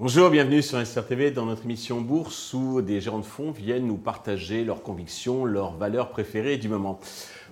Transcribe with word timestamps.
Bonjour, 0.00 0.30
bienvenue 0.30 0.62
sur 0.62 0.84
SRTV 0.84 1.32
dans 1.32 1.46
notre 1.46 1.64
émission 1.64 2.00
Bourse 2.00 2.54
où 2.54 2.82
des 2.82 3.00
gérants 3.00 3.18
de 3.18 3.24
fonds 3.24 3.50
viennent 3.50 3.86
nous 3.86 3.96
partager 3.96 4.64
leurs 4.64 4.82
convictions, 4.82 5.44
leurs 5.44 5.76
valeurs 5.76 6.10
préférées 6.10 6.56
du 6.56 6.68
moment. 6.68 6.98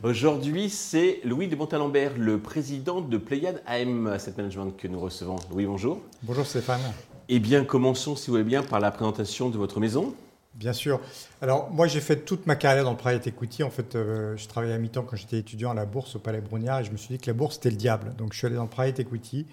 Aujourd'hui, 0.03 0.71
c'est 0.71 1.21
Louis 1.25 1.49
de 1.49 1.57
Montalembert, 1.57 2.13
le 2.17 2.39
président 2.39 3.01
de 3.01 3.17
Pléiade 3.19 3.63
AM 3.67 4.07
Asset 4.07 4.35
Management 4.37 4.77
que 4.77 4.89
nous 4.89 5.01
recevons. 5.01 5.37
Louis, 5.51 5.67
bonjour. 5.67 6.01
Bonjour 6.23 6.47
Stéphane. 6.47 6.81
Eh 7.29 7.41
bien, 7.41 7.65
commençons, 7.65 8.17
si 8.17 8.29
vous 8.29 8.35
voulez 8.35 8.45
bien, 8.45 8.63
par 8.63 8.81
la 8.81 8.91
présentation 8.91 9.51
de 9.51 9.57
votre 9.57 9.81
maison. 9.81 10.15
Bien 10.57 10.73
sûr. 10.73 11.01
Alors, 11.43 11.71
moi, 11.71 11.87
j'ai 11.87 12.01
fait 12.01 12.25
toute 12.25 12.47
ma 12.47 12.57
carrière 12.57 12.85
dans 12.85 12.93
le 12.93 12.97
private 12.97 13.27
equity. 13.27 13.63
En 13.63 13.71
fait, 13.71 13.95
euh, 13.95 14.37
je 14.37 14.49
travaillais 14.49 14.73
à 14.73 14.79
mi-temps 14.79 15.03
quand 15.03 15.17
j'étais 15.17 15.39
étudiant 15.39 15.71
à 15.71 15.75
la 15.75 15.85
bourse 15.85 16.17
au 16.17 16.19
Palais 16.19 16.41
Brunière 16.41 16.79
et 16.79 16.85
je 16.85 16.91
me 16.91 16.97
suis 16.97 17.15
dit 17.15 17.19
que 17.21 17.27
la 17.27 17.35
bourse, 17.35 17.57
c'était 17.57 17.71
le 17.71 17.77
diable. 17.77 18.15
Donc, 18.17 18.33
je 18.33 18.39
suis 18.39 18.47
allé 18.47 18.57
dans 18.57 18.63
le 18.63 18.71
private 18.71 18.99
equity. 18.99 19.47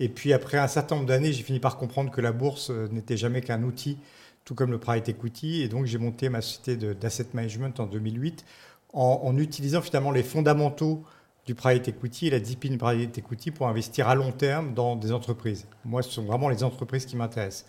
Et 0.00 0.08
puis 0.08 0.32
après 0.32 0.56
un 0.56 0.66
certain 0.66 0.96
nombre 0.96 1.06
d'années, 1.06 1.32
j'ai 1.32 1.42
fini 1.42 1.60
par 1.60 1.76
comprendre 1.76 2.10
que 2.10 2.22
la 2.22 2.32
bourse 2.32 2.70
euh, 2.70 2.88
n'était 2.90 3.18
jamais 3.18 3.42
qu'un 3.42 3.62
outil, 3.62 3.98
tout 4.46 4.54
comme 4.54 4.70
le 4.70 4.78
private 4.78 5.10
equity. 5.10 5.62
Et 5.62 5.68
donc 5.68 5.84
j'ai 5.84 5.98
monté 5.98 6.30
ma 6.30 6.40
société 6.40 6.94
d'asset 6.94 7.26
management 7.34 7.78
en 7.78 7.86
2008 7.86 8.44
en, 8.92 9.36
utilisant 9.38 9.82
finalement 9.82 10.10
les 10.10 10.24
fondamentaux 10.24 11.04
du 11.46 11.54
private 11.54 11.86
equity 11.88 12.26
et 12.26 12.30
la 12.30 12.40
discipline 12.40 12.76
private 12.76 13.16
equity 13.16 13.50
pour 13.50 13.68
investir 13.68 14.08
à 14.08 14.14
long 14.14 14.32
terme 14.32 14.74
dans 14.74 14.96
des 14.96 15.12
entreprises. 15.12 15.66
Moi, 15.84 16.02
ce 16.02 16.10
sont 16.10 16.24
vraiment 16.24 16.48
les 16.48 16.64
entreprises 16.64 17.06
qui 17.06 17.16
m'intéressent. 17.16 17.66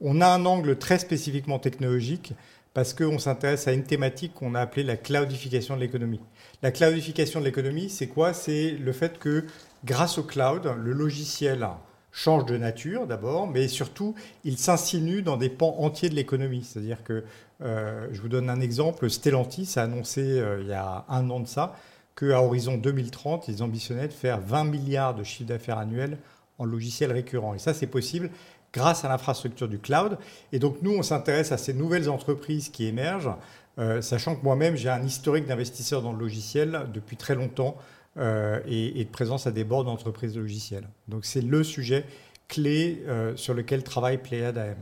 On 0.00 0.20
a 0.20 0.28
un 0.28 0.44
angle 0.46 0.76
très 0.76 0.98
spécifiquement 0.98 1.58
technologique 1.58 2.32
parce 2.74 2.92
qu'on 2.92 3.18
s'intéresse 3.18 3.68
à 3.68 3.72
une 3.72 3.84
thématique 3.84 4.34
qu'on 4.34 4.54
a 4.54 4.60
appelée 4.60 4.82
la 4.82 4.96
cloudification 4.96 5.76
de 5.76 5.80
l'économie. 5.80 6.20
La 6.62 6.72
cloudification 6.72 7.40
de 7.40 7.44
l'économie, 7.44 7.88
c'est 7.88 8.08
quoi? 8.08 8.32
C'est 8.32 8.72
le 8.72 8.92
fait 8.92 9.18
que 9.18 9.44
grâce 9.84 10.18
au 10.18 10.24
cloud, 10.24 10.68
le 10.76 10.92
logiciel 10.92 11.66
change 12.10 12.44
de 12.46 12.56
nature 12.56 13.06
d'abord, 13.06 13.46
mais 13.46 13.68
surtout, 13.68 14.14
il 14.44 14.58
s'insinue 14.58 15.22
dans 15.22 15.36
des 15.36 15.48
pans 15.50 15.76
entiers 15.78 16.08
de 16.08 16.14
l'économie. 16.14 16.64
C'est-à-dire 16.64 17.02
que, 17.04 17.24
euh, 17.62 18.08
je 18.12 18.20
vous 18.20 18.28
donne 18.28 18.50
un 18.50 18.60
exemple, 18.60 19.08
Stellantis 19.08 19.74
a 19.76 19.82
annoncé 19.82 20.20
euh, 20.22 20.60
il 20.60 20.68
y 20.68 20.72
a 20.72 21.04
un 21.08 21.30
an 21.30 21.40
de 21.40 21.48
ça 21.48 21.76
qu'à 22.16 22.40
horizon 22.40 22.76
2030, 22.76 23.48
ils 23.48 23.62
ambitionnaient 23.62 24.08
de 24.08 24.12
faire 24.12 24.40
20 24.40 24.64
milliards 24.64 25.14
de 25.14 25.24
chiffre 25.24 25.48
d'affaires 25.48 25.78
annuel 25.78 26.18
en 26.58 26.64
logiciels 26.64 27.12
récurrents. 27.12 27.54
Et 27.54 27.58
ça, 27.58 27.74
c'est 27.74 27.88
possible 27.88 28.30
grâce 28.74 29.04
à 29.04 29.08
l'infrastructure 29.08 29.68
du 29.68 29.78
cloud. 29.78 30.18
Et 30.52 30.58
donc, 30.58 30.78
nous, 30.82 30.92
on 30.92 31.02
s'intéresse 31.02 31.52
à 31.52 31.56
ces 31.56 31.72
nouvelles 31.72 32.10
entreprises 32.10 32.68
qui 32.68 32.86
émergent, 32.86 33.34
euh, 33.78 34.02
sachant 34.02 34.36
que 34.36 34.42
moi-même, 34.42 34.76
j'ai 34.76 34.90
un 34.90 35.02
historique 35.02 35.46
d'investisseur 35.46 36.02
dans 36.02 36.12
le 36.12 36.18
logiciel 36.18 36.82
depuis 36.92 37.16
très 37.16 37.34
longtemps. 37.34 37.76
Euh, 38.16 38.60
et, 38.68 39.02
de 39.02 39.10
présence 39.10 39.48
à 39.48 39.50
des 39.50 39.64
bords 39.64 39.82
d'entreprises 39.82 40.36
logicielles. 40.36 40.86
Donc 41.08 41.24
c'est 41.24 41.40
le 41.40 41.64
sujet 41.64 42.04
clé 42.46 43.02
euh, 43.08 43.34
sur 43.34 43.54
lequel 43.54 43.82
travaille 43.82 44.18
Pléiade 44.18 44.56
AM. 44.56 44.76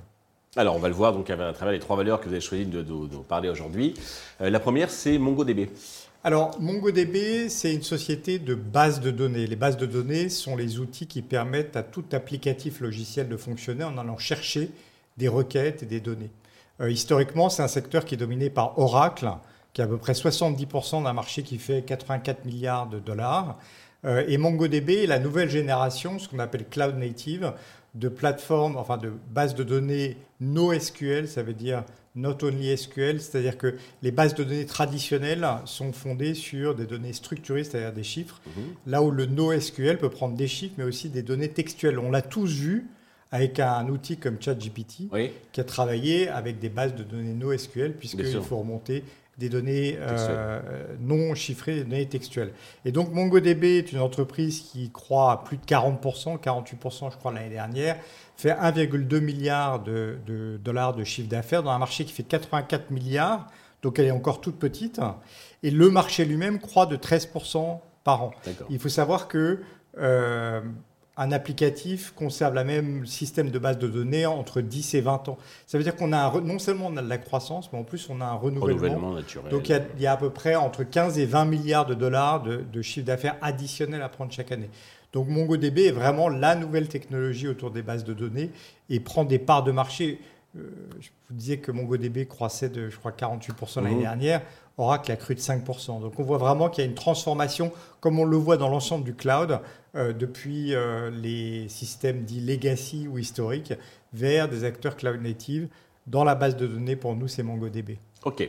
Alors 0.55 0.77
on 0.77 0.79
va 0.79 0.89
le 0.89 0.95
voir 0.95 1.15
donc 1.15 1.31
à 1.31 1.37
travers 1.55 1.73
les 1.73 1.79
trois 1.79 1.97
valeurs 1.97 2.21
que 2.21 2.27
vous 2.27 2.33
avez 2.33 2.43
choisi 2.43 2.67
de, 2.67 2.83
de, 2.83 3.17
parler 3.27 3.49
aujourd'hui. 3.49 3.95
La 4.39 4.61
première 4.61 4.91
c'est 4.91 5.17
MongoDB. 5.17 5.71
Alors, 6.25 6.61
MongoDB, 6.61 7.49
c'est 7.49 7.75
une 7.75 7.83
société 7.83 8.39
de 8.39 8.55
base 8.55 9.01
de 9.01 9.11
données. 9.11 9.45
Les 9.49 9.57
bases 9.57 9.77
de 9.77 9.87
données 9.87 10.29
sont 10.29 10.55
les 10.55 10.79
outils 10.79 11.09
qui 11.09 11.21
permettent 11.21 11.75
à 11.75 11.83
tout 11.83 12.05
applicatif 12.13 12.81
logiciel 12.81 13.29
de 13.29 13.37
fonctionner 13.37 13.83
en 13.83 13.99
allant 13.99 14.19
chercher 14.19 14.71
des 15.17 15.27
requêtes 15.27 15.83
et 15.83 15.87
des 15.87 15.99
données. 15.99 16.31
historiquement, 16.89 17.51
c'est 17.51 17.65
un 17.65 17.69
secteur 17.69 18.05
qui 18.05 18.15
est 18.15 18.19
dominé 18.19 18.51
par 18.51 18.79
Oracle, 18.79 19.29
qui 19.73 19.81
est 19.81 19.85
à 19.85 19.89
peu 19.89 19.99
près 19.99 20.13
70% 20.13 21.03
d'un 21.03 21.13
marché 21.13 21.43
qui 21.43 21.59
fait 21.59 21.83
84 21.83 22.45
milliards 22.45 22.89
de 22.89 23.01
dollars. 23.01 23.59
Euh, 24.05 24.25
et 24.29 24.39
MongoDB 24.39 25.03
est 25.03 25.07
la 25.07 25.19
nouvelle 25.19 25.51
génération, 25.51 26.21
ce 26.21 26.29
qu'on 26.29 26.39
appelle 26.39 26.67
cloud 26.69 26.97
native, 26.99 27.53
de 27.95 28.09
plateformes, 28.09 28.77
enfin 28.77 28.97
de 28.97 29.13
bases 29.31 29.57
de 29.57 29.65
données 29.65 30.17
NoSQL, 30.41 31.29
ça 31.29 31.43
veut 31.43 31.53
dire 31.53 31.83
not 32.15 32.37
only 32.43 32.77
SQL, 32.77 33.21
c'est-à-dire 33.21 33.57
que 33.57 33.75
les 34.03 34.11
bases 34.11 34.35
de 34.35 34.45
données 34.45 34.67
traditionnelles 34.67 35.47
sont 35.65 35.93
fondées 35.93 36.35
sur 36.35 36.75
des 36.75 36.87
données 36.87 37.13
structurées, 37.13 37.65
c'est-à-dire 37.65 37.93
des 37.93 38.03
chiffres, 38.03 38.41
mhm. 38.47 38.63
là 38.87 39.03
où 39.03 39.11
le 39.11 39.27
NoSQL 39.27 39.99
peut 39.99 40.11
prendre 40.11 40.37
des 40.37 40.49
chiffres, 40.49 40.75
mais 40.79 40.85
aussi 40.85 41.09
des 41.09 41.23
données 41.23 41.49
textuelles. 41.49 41.99
On 41.99 42.11
l'a 42.11 42.23
tous 42.23 42.53
vu 42.53 42.87
avec 43.31 43.61
un 43.61 43.89
outil 43.89 44.19
comme 44.19 44.37
ChatGPT, 44.39 45.09
qui 45.53 45.61
a 45.61 45.65
travaillé 45.65 46.29
avec 46.29 46.59
des 46.59 46.69
bases 46.69 46.95
de 46.95 47.03
données 47.03 47.33
NoSQL, 47.33 47.95
puisqu'il 47.95 48.31
faut 48.43 48.59
remonter 48.59 49.05
des 49.39 49.49
données 49.49 49.97
euh, 49.99 50.61
non 51.01 51.35
chiffrées, 51.35 51.77
des 51.77 51.85
données 51.85 52.09
textuelles. 52.09 52.53
Et 52.85 52.93
donc 52.93 53.13
MongoDB 53.13 53.79
est 53.79 53.93
une 53.93 54.01
entreprise 54.01 54.61
qui 54.61 54.91
croît 54.91 55.33
à 55.33 55.37
plus 55.39 55.57
de 55.57 55.65
40%, 55.65 56.39
48% 56.39 57.13
je 57.13 57.17
crois 57.17 57.33
l'année 57.33 57.49
dernière, 57.49 57.97
fait 58.37 58.51
1,2 58.51 59.21
milliard 59.21 59.83
de, 59.83 60.19
dollars 60.63 60.95
de 60.95 61.05
chiffre 61.05 61.29
d'affaires 61.29 61.63
dans 61.63 61.71
un 61.71 61.79
marché 61.79 62.05
qui 62.05 62.13
fait 62.13 62.23
84 62.23 62.91
milliards, 62.91 63.47
donc 63.83 63.99
elle 63.99 64.07
est 64.07 64.13
encore 64.13 64.41
toute 64.41 64.59
petite. 64.59 65.01
Et 65.63 65.71
le 65.71 65.91
marché 65.91 66.25
lui-même 66.25 66.59
croît 66.59 66.87
de 66.87 66.97
13% 66.97 67.79
par 68.05 68.25
an. 68.25 68.33
Il 68.69 68.79
faut 68.79 68.89
savoir 68.89 69.29
que 69.29 69.61
euh, 69.99 70.61
un 71.17 71.31
applicatif 71.31 72.13
conserve 72.17 72.55
le 72.55 72.65
même 72.65 73.07
système 73.07 73.51
de 73.51 73.59
base 73.59 73.79
de 73.79 73.87
données 73.87 74.25
entre 74.25 74.61
10 74.61 74.95
et 74.95 75.01
20 75.01 75.29
ans. 75.29 75.39
Ça 75.67 75.77
veut 75.77 75.85
dire 75.85 75.95
qu'on 75.95 76.13
a 76.13 76.41
non 76.41 76.59
seulement 76.59 76.87
on 76.91 76.97
a 76.97 77.03
de 77.03 77.09
la 77.09 77.19
croissance, 77.19 77.71
mais 77.73 77.79
en 77.79 77.85
plus 77.85 78.09
on 78.09 78.21
a 78.21 78.25
un 78.25 78.35
renouvellement. 78.35 79.13
naturel. 79.13 79.51
Donc 79.51 79.69
il 79.69 79.83
y, 79.99 80.07
a, 80.07 80.13
à 80.13 80.17
peu 80.17 80.31
près 80.31 80.55
entre 80.55 80.85
15 80.85 81.19
et 81.19 81.27
20 81.27 81.45
milliards 81.45 81.87
de 81.87 81.95
dollars 81.95 82.43
de, 82.43 82.65
de 82.73 82.83
chiffre 82.83 83.07
d'affaires 83.07 83.37
additionnel 83.43 84.01
à 84.03 84.09
prendre 84.09 84.33
chaque 84.33 84.53
année. 84.53 84.71
Donc 85.13 85.29
MongoDB 85.29 85.87
est 85.87 85.93
vraiment 85.93 86.29
la 86.29 86.55
nouvelle 86.55 86.89
technologie 86.89 87.47
autour 87.47 87.71
des 87.71 87.83
bases 87.83 88.05
de 88.05 88.15
données 88.15 88.51
et 88.89 88.99
prend 88.99 89.25
des 89.25 89.39
parts 89.39 89.63
de 89.63 89.73
marché. 89.73 90.19
Euh, 90.57 90.71
je 91.01 91.09
vous 91.31 91.35
disais 91.35 91.59
que 91.59 91.73
MongoDB 91.73 92.27
croissait 92.27 92.69
de, 92.69 92.91
je 92.91 92.97
crois, 92.99 93.13
48% 93.13 93.83
l'année 93.83 93.97
mmh. 93.97 94.01
dernière. 94.01 94.43
Oracle 94.79 95.13
a 95.13 95.17
cru 95.17 95.35
de 95.35 95.41
5%. 95.41 96.01
Donc 96.01 96.19
on 96.19 96.23
voit 96.23 96.39
vraiment 96.39 96.69
qu'il 96.69 96.85
y 96.85 96.87
a 96.87 96.91
une 96.91 96.97
transformation, 96.97 97.73
comme 98.01 98.19
on 98.19 98.25
le 98.25 98.37
voit 98.37 98.57
dans 98.57 98.69
l'ensemble 98.69 99.05
du 99.05 99.15
cloud, 99.15 99.61
euh, 99.95 100.13
depuis 100.13 100.75
euh, 100.75 101.11
les 101.11 101.69
systèmes 101.69 102.23
dits 102.23 102.41
legacy 102.41 103.07
ou 103.09 103.19
historiques 103.19 103.75
vers 104.13 104.49
des 104.49 104.65
acteurs 104.65 104.97
cloud 104.97 105.21
native. 105.21 105.69
Dans 106.07 106.25
la 106.25 106.35
base 106.35 106.57
de 106.57 106.67
données, 106.67 106.97
pour 106.97 107.15
nous, 107.15 107.29
c'est 107.29 107.43
MongoDB. 107.43 107.99
OK. 108.25 108.49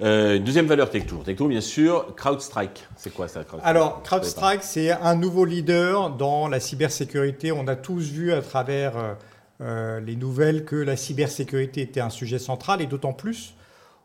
Euh, 0.00 0.38
deuxième 0.38 0.66
valeur 0.66 0.88
Tech2. 0.88 1.24
Tech2, 1.24 1.48
bien 1.48 1.60
sûr, 1.60 2.14
CrowdStrike. 2.16 2.88
C'est 2.96 3.12
quoi 3.12 3.28
ça 3.28 3.44
CrowdStrike? 3.44 3.68
Alors, 3.68 4.02
CrowdStrike, 4.02 4.62
c'est 4.62 4.92
un 4.92 5.14
nouveau 5.14 5.44
leader 5.44 6.10
dans 6.10 6.48
la 6.48 6.58
cybersécurité. 6.58 7.52
On 7.52 7.68
a 7.68 7.76
tous 7.76 8.10
vu 8.10 8.32
à 8.32 8.40
travers 8.40 9.16
les 9.60 10.16
nouvelles 10.16 10.64
que 10.64 10.76
la 10.76 10.96
cybersécurité 10.96 11.82
était 11.82 12.00
un 12.00 12.10
sujet 12.10 12.38
central 12.38 12.80
et 12.80 12.86
d'autant 12.86 13.12
plus 13.12 13.54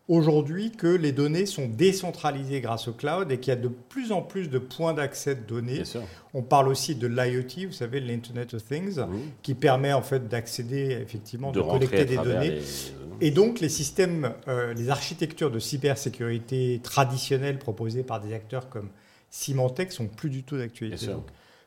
aujourd'hui 0.08 0.72
que 0.72 0.88
les 0.88 1.12
données 1.12 1.46
sont 1.46 1.68
décentralisées 1.68 2.62
grâce 2.62 2.88
au 2.88 2.94
cloud 2.94 3.32
et 3.32 3.40
qu'il 3.40 3.54
y 3.54 3.58
a 3.58 3.60
de 3.60 3.68
plus 3.68 4.12
en 4.12 4.22
plus 4.22 4.50
de 4.50 4.60
points 4.60 4.94
d'accès 4.94 5.36
de 5.36 5.42
données. 5.42 5.84
On 6.34 6.44
parle 6.44 6.68
aussi 6.68 6.96
de 6.96 7.08
l'IoT, 7.08 7.68
vous 7.68 7.74
savez, 7.74 8.00
l'Internet 8.00 8.54
of 8.54 8.64
Things, 8.64 9.00
qui 9.42 9.56
permet 9.56 9.94
en 9.94 10.02
fait 10.02 10.28
d'accéder 10.28 10.98
effectivement, 11.02 11.52
de, 11.52 11.62
collecter 11.62 12.06
des 12.06 12.18
données. 12.18 12.60
Et 13.22 13.32
donc 13.32 13.62
les 13.62 13.70
systèmes, 13.70 14.34
euh, 14.50 14.74
les 14.74 14.90
architectures 14.90 15.50
de 15.50 15.60
cybersécurité 15.60 16.82
traditionnelles 16.84 17.58
proposées 17.58 18.04
par 18.04 18.20
des 18.20 18.34
acteurs 18.34 18.68
comme 18.68 18.90
Symantec 19.30 19.94
sont 19.94 20.08
plus 20.08 20.30
du 20.30 20.44
tout 20.44 20.58
d'actualité. 20.58 21.08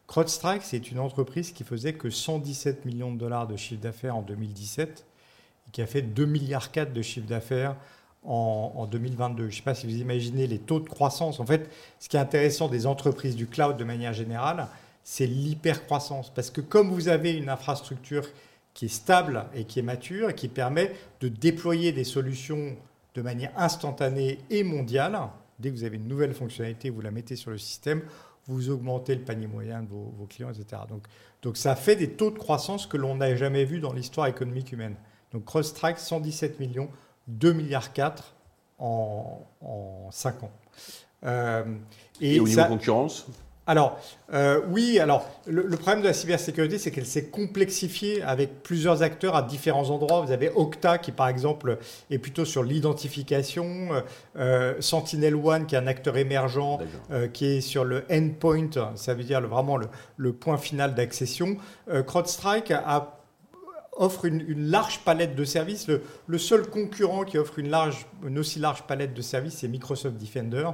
CrowdStrike, 0.09 0.63
c'est 0.63 0.91
une 0.91 0.99
entreprise 0.99 1.53
qui 1.53 1.65
faisait 1.65 1.93
que 1.93 2.09
117 2.09 2.87
millions 2.87 3.13
de 3.13 3.19
dollars 3.19 3.47
de 3.47 3.57
chiffre 3.57 3.83
d'affaires 3.83 4.17
en 4.17 4.23
2017 4.23 5.05
et 5.67 5.71
qui 5.71 5.83
a 5.83 5.87
fait 5.87 6.01
2 6.01 6.25
milliards 6.25 6.73
4 6.73 6.95
de 6.95 7.03
chiffre 7.03 7.27
d'affaires 7.27 7.77
en, 8.25 8.89
2022. 8.91 9.45
Je 9.45 9.49
ne 9.49 9.53
sais 9.53 9.63
pas 9.63 9.75
si 9.75 9.87
vous 9.87 9.97
imaginez 9.97 10.47
les 10.47 10.59
taux 10.59 10.81
de 10.81 10.89
croissance. 10.89 11.41
En 11.41 11.47
fait, 11.47 11.71
ce 12.01 12.09
qui 12.09 12.17
est 12.17 12.21
intéressant 12.21 12.69
des 12.69 12.87
entreprises 12.87 13.37
du 13.37 13.47
cloud 13.47 13.77
de 13.77 13.85
manière 13.85 14.15
générale, 14.15 14.69
c'est 15.05 15.27
l'hypercroissance. 15.27 16.33
Parce 16.35 16.51
que 16.51 16.63
comme 16.63 16.91
vous 16.91 17.09
avez 17.09 17.33
une 17.33 17.51
infrastructure 17.51 18.27
qui 18.73 18.87
est 18.87 18.89
stable 18.89 19.45
et 19.55 19.65
qui 19.65 19.79
est 19.79 19.83
mature 19.83 20.31
et 20.31 20.35
qui 20.35 20.49
permet 20.49 20.95
de 21.21 21.29
déployer 21.29 21.93
des 21.93 22.05
solutions 22.05 22.77
de 23.15 23.23
manière 23.23 23.53
instantanée 23.59 24.39
et 24.49 24.65
mondiale, 24.65 25.19
dès 25.59 25.71
que 25.71 25.75
vous 25.75 25.85
avez 25.85 25.97
une 25.97 26.09
nouvelle 26.09 26.33
fonctionnalité, 26.33 26.89
vous 26.89 27.03
la 27.03 27.11
mettez 27.11 27.37
sur 27.37 27.51
le 27.51 27.59
système, 27.59 28.03
vous 28.49 28.71
augmentez 28.71 29.15
le 29.15 29.23
panier 29.23 29.47
moyen 29.47 29.83
de 29.83 29.89
vos, 29.89 30.27
clients, 30.29 30.51
etc. 30.51 30.83
Donc, 30.89 31.05
donc 31.43 31.57
ça 31.57 31.77
fait 31.77 31.97
des 31.97 32.11
taux 32.11 32.31
de 32.31 32.39
croissance 32.39 32.87
que 32.87 32.97
l'on 32.97 33.15
n'a 33.17 33.37
jamais 33.37 33.65
vu 33.65 33.79
dans 33.79 33.93
l'histoire 33.93 34.27
économique 34.27 34.73
humaine. 34.73 34.97
Donc 35.33 35.45
CrossTrack, 35.45 35.99
117 35.99 36.59
millions 36.59 36.89
2 37.29 37.53
milliards 37.53 37.93
4 37.93 38.35
en, 38.79 39.47
en 39.61 40.11
5 40.11 40.43
ans. 40.43 40.51
Euh, 41.25 41.65
et, 42.21 42.41
au 42.41 42.49
niveau 42.49 42.65
concurrence? 42.65 43.27
Alors, 43.69 44.01
euh, 44.33 44.63
oui, 44.71 44.99
alors 44.99 45.29
le, 45.47 45.69
problème 45.77 46.01
de 46.01 46.07
la 46.07 46.15
cybersécurité, 46.15 46.79
c'est 46.79 46.91
qu'elle 46.91 47.05
s'est 47.05 47.27
complexifiée 47.27 48.23
avec 48.23 48.63
plusieurs 48.63 49.03
acteurs 49.03 49.37
à 49.37 49.43
différents 49.43 49.91
endroits. 49.91 50.23
Vous 50.23 50.33
avez 50.33 50.49
Okta 50.49 50.97
qui, 50.97 51.13
par 51.13 51.29
exemple, 51.29 51.77
est 52.11 52.17
plutôt 52.17 52.47
sur 52.47 52.63
l'identification, 52.63 53.91
euh, 54.39 54.75
Sentinel 54.81 55.35
One 55.37 55.67
qui 55.67 55.75
est 55.75 55.79
un 55.79 55.87
acteur 55.87 56.17
émergent, 56.17 56.79
euh, 57.11 57.29
qui 57.29 57.45
est 57.45 57.61
sur 57.61 57.85
le 57.85 58.07
endpoint, 58.11 58.95
ça 58.95 59.13
veut 59.13 59.25
dire 59.25 59.43
vraiment 59.43 59.77
le, 60.17 60.33
point 60.33 60.57
final 60.57 60.95
d'accession. 60.95 61.59
CrowdStrike 62.07 62.73
offre 63.93 64.25
une, 64.25 64.71
large 64.71 65.01
palette 65.01 65.35
de 65.35 65.45
services. 65.45 65.89
Le, 65.89 66.01
le, 66.27 66.39
seul 66.39 66.67
concurrent 66.67 67.25
qui 67.25 67.37
offre 67.37 67.59
une, 67.59 67.69
large, 67.69 68.07
une 68.27 68.39
aussi 68.39 68.61
large 68.61 68.85
palette 68.85 69.13
de 69.13 69.21
services, 69.21 69.59
c'est 69.59 69.69
Microsoft 69.69 70.17
Defender 70.17 70.71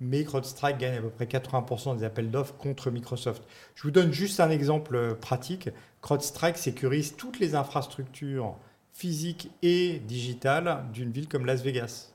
mais 0.00 0.24
CrowdStrike 0.24 0.78
gagne 0.78 0.98
à 0.98 1.00
peu 1.00 1.10
près 1.10 1.26
80% 1.26 1.96
des 1.98 2.04
appels 2.04 2.30
d'offres 2.30 2.54
contre 2.56 2.90
Microsoft. 2.90 3.42
Je 3.74 3.82
vous 3.82 3.90
donne 3.90 4.12
juste 4.12 4.40
un 4.40 4.50
exemple 4.50 4.96
euh, 4.96 5.14
pratique. 5.14 5.70
CrowdStrike 6.02 6.56
sécurise 6.56 7.16
toutes 7.16 7.40
les 7.40 7.54
infrastructures 7.54 8.56
physiques 8.92 9.50
et 9.62 10.00
digitales 10.00 10.84
d'une 10.92 11.10
ville 11.10 11.28
comme 11.28 11.46
Las 11.46 11.62
Vegas. 11.62 12.12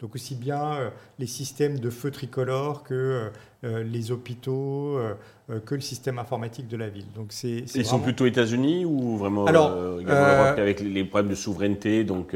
Donc 0.00 0.14
aussi 0.14 0.34
bien 0.34 0.74
euh, 0.74 0.90
les 1.18 1.26
systèmes 1.26 1.78
de 1.78 1.88
feu 1.88 2.10
tricolore 2.10 2.82
que 2.82 3.30
euh, 3.64 3.82
les 3.82 4.10
hôpitaux, 4.12 5.00
que 5.64 5.74
le 5.74 5.80
système 5.80 6.18
informatique 6.18 6.68
de 6.68 6.76
la 6.76 6.88
ville. 6.88 7.06
Donc 7.14 7.28
c'est, 7.30 7.64
Ils 7.74 7.86
sont 7.86 8.00
plutôt 8.00 8.26
États-Unis 8.26 8.84
ou 8.84 9.16
vraiment 9.16 9.46
alors, 9.46 9.98
avec 10.58 10.80
les 10.80 11.04
problèmes 11.04 11.30
de 11.30 11.34
souveraineté 11.34 12.04
donc, 12.04 12.34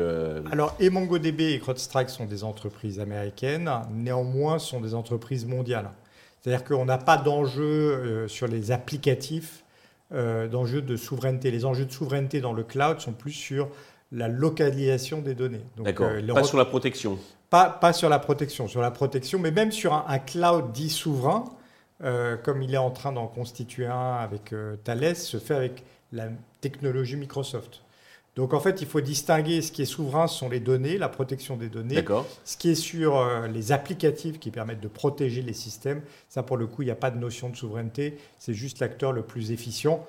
Alors 0.50 0.74
et 0.80 0.90
MongoDB 0.90 1.40
et 1.52 1.58
CrowdStrike 1.60 2.08
sont 2.08 2.24
des 2.24 2.42
entreprises 2.42 2.98
américaines, 2.98 3.70
néanmoins 3.92 4.58
sont 4.58 4.80
des 4.80 4.94
entreprises 4.94 5.44
mondiales. 5.44 5.90
C'est-à-dire 6.40 6.64
qu'on 6.64 6.86
n'a 6.86 6.98
pas 6.98 7.18
d'enjeu 7.18 8.26
sur 8.26 8.48
les 8.48 8.72
applicatifs, 8.72 9.64
d'enjeux 10.10 10.82
de 10.82 10.96
souveraineté. 10.96 11.50
Les 11.50 11.64
enjeux 11.64 11.84
de 11.84 11.92
souveraineté 11.92 12.40
dans 12.40 12.54
le 12.54 12.64
cloud 12.64 13.00
sont 13.00 13.12
plus 13.12 13.32
sur 13.32 13.68
la 14.12 14.28
localisation 14.28 15.20
des 15.20 15.34
données. 15.34 15.64
D'accord, 15.78 16.10
pas 16.34 16.44
sur 16.44 16.58
la 16.58 16.64
protection 16.64 17.18
pas, 17.50 17.92
sur 17.92 18.08
la 18.08 18.20
protection, 18.20 18.68
sur 18.68 18.80
la 18.80 18.90
protection, 18.90 19.38
mais 19.38 19.50
même 19.50 19.72
sur 19.72 19.92
un, 19.92 20.18
cloud 20.18 20.72
dit 20.72 20.88
souverain, 20.88 21.44
euh, 22.02 22.36
comme 22.36 22.62
il 22.62 22.72
est 22.72 22.78
en 22.78 22.90
train 22.90 23.12
d'en 23.12 23.26
constituer 23.26 23.86
un 23.86 24.14
avec 24.14 24.52
euh, 24.52 24.76
Thales, 24.84 25.16
se 25.16 25.38
fait 25.38 25.54
avec 25.54 25.82
la 26.12 26.28
technologie 26.60 27.16
Microsoft. 27.16 27.82
Donc 28.36 28.54
en 28.54 28.60
fait, 28.60 28.80
il 28.80 28.86
faut 28.86 29.00
distinguer 29.00 29.60
ce 29.60 29.72
qui 29.72 29.82
est 29.82 29.86
souverain, 29.86 30.28
ce 30.28 30.38
sont 30.38 30.48
les 30.48 30.60
données, 30.60 30.96
la 30.96 31.08
protection 31.08 31.56
des 31.56 31.68
données. 31.68 32.04
Ce 32.44 32.56
qui 32.56 32.70
est 32.70 32.76
sur 32.76 33.18
euh, 33.18 33.48
les 33.48 33.72
applicatifs 33.72 34.38
qui 34.38 34.52
permettent 34.52 34.80
de 34.80 34.88
protéger 34.88 35.42
les 35.42 35.52
systèmes, 35.52 36.02
ça 36.28 36.44
pour 36.44 36.56
le 36.56 36.68
coup, 36.68 36.82
il 36.82 36.86
n'y 36.86 36.92
a 36.92 36.96
pas 36.96 37.10
de 37.10 37.18
notion 37.18 37.50
de 37.50 37.56
souveraineté, 37.56 38.16
c'est 38.38 38.54
juste 38.54 38.78
l'acteur 38.78 39.12
le 39.12 39.22
plus 39.22 39.50
efficient. 39.50 40.06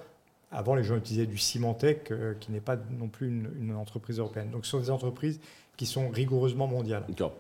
Avant, 0.52 0.76
les 0.76 0.84
gens 0.84 0.98
utilisaient 0.98 1.26
du 1.26 1.38
Symantec, 1.38 2.12
qui 2.40 2.52
n'est 2.52 2.60
pas 2.60 2.78
non 3.00 3.08
plus 3.08 3.28
une, 3.28 3.50
une, 3.60 3.76
entreprise 3.76 4.20
européenne. 4.20 4.50
Donc 4.52 4.66
ce 4.66 4.72
sont 4.72 4.80
des 4.80 4.90
entreprises 4.90 5.40
qui 5.78 5.86
sont 5.86 6.10
rigoureusement 6.10 6.68
mondiales. 6.68 7.06
D'accord. 7.08 7.34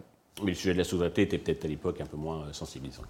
Mais 0.43 0.51
le 0.51 0.55
sujet 0.55 0.73
de 0.73 0.77
la 0.77 0.83
souveraineté 0.83 1.23
était 1.23 1.37
peut-être 1.37 1.65
à 1.65 1.67
l'époque 1.67 2.01
un 2.01 2.05
peu 2.05 2.17
moins 2.17 2.43
euh, 2.43 2.53
sensibilisant. 2.53 3.03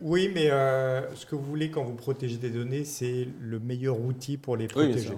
Oui, 0.00 0.30
mais 0.32 0.50
euh, 0.50 1.14
ce 1.14 1.26
que 1.26 1.34
vous 1.34 1.44
voulez 1.44 1.70
quand 1.70 1.82
vous 1.82 1.94
protégez 1.94 2.36
des 2.36 2.50
données, 2.50 2.84
c'est 2.84 3.28
le 3.40 3.58
meilleur 3.58 4.00
outil 4.00 4.36
pour 4.36 4.56
les 4.56 4.68
protéger. 4.68 5.12